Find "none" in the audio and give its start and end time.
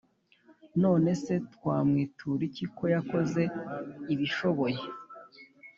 0.83-1.09